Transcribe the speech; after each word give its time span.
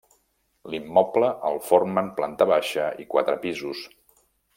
L'immoble 0.73 1.27
el 1.49 1.59
formen 1.67 2.09
planta 2.21 2.47
baixa 2.53 2.87
i 3.05 3.07
quatre 3.13 3.37
pisos. 3.45 3.85